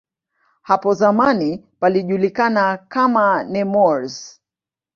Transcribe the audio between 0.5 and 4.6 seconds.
Hapo zamani palijulikana kama "Nemours".